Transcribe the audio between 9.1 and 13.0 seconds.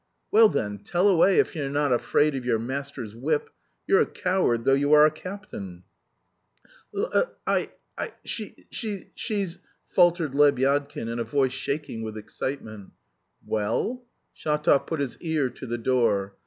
she's..." faltered Lebyadkin in a voice shaking with excitement.